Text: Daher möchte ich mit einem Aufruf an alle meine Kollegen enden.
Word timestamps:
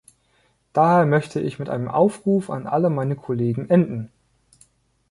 Daher 0.73 1.05
möchte 1.05 1.39
ich 1.39 1.59
mit 1.59 1.69
einem 1.69 1.87
Aufruf 1.87 2.49
an 2.49 2.65
alle 2.65 2.89
meine 2.89 3.15
Kollegen 3.15 3.69
enden. 3.69 4.11